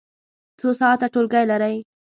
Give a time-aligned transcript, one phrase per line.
[0.59, 1.75] څو ساعته ټولګی لرئ؟